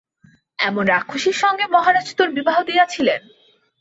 এমন 0.59 0.83
রাক্ষসীর 0.87 1.37
সঙ্গেও 1.43 1.73
মহারাজ 1.75 2.07
তাের 2.09 2.29
বিবাহ 2.37 2.57
দিয়াছিলেন! 2.69 3.21